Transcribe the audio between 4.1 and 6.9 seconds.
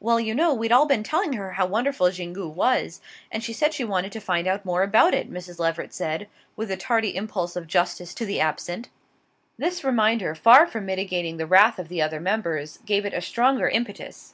to find out more about it," Mrs. Leveret said, with a